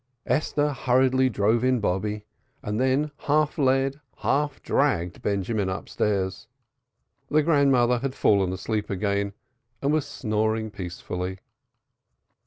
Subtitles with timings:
[0.25, 2.25] Esther hurriedly drove in Bobby,
[2.63, 6.47] and then half led, half dragged Benjamin upstairs.
[7.29, 9.33] The grandmother had fallen asleep again
[9.79, 11.37] and was snoring peacefully.